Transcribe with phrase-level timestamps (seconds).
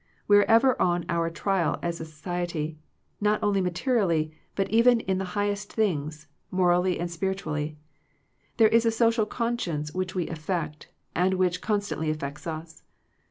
[0.27, 2.79] We are ever on our trial as a society;
[3.21, 7.77] not only materially, but even in the highest things, morally and spiritually.
[8.57, 12.81] There is a social con science, which we affect, and which con stantly affects us.